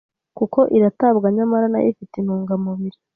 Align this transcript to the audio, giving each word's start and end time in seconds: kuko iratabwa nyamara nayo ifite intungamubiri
kuko 0.37 0.59
iratabwa 0.77 1.27
nyamara 1.35 1.65
nayo 1.71 1.87
ifite 1.93 2.13
intungamubiri 2.17 2.97